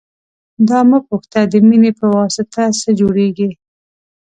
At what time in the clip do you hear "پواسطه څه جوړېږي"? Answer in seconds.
1.99-3.49